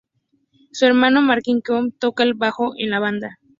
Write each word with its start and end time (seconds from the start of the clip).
Su 0.71 0.87
hermano 0.87 1.21
Martin 1.21 1.61
Kemp 1.61 1.93
toca 1.99 2.23
el 2.23 2.33
bajo 2.33 2.71
en 2.75 2.89
la 2.89 2.97
banda. 2.99 3.37